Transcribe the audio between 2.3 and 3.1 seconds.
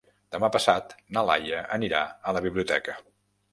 a la biblioteca.